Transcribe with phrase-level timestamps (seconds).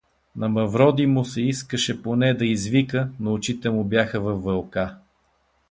[0.35, 4.97] На Мавроди му се искаше поне да извика, но очите му бяха във вълка.